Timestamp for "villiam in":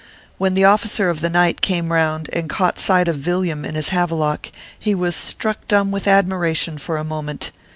3.17-3.75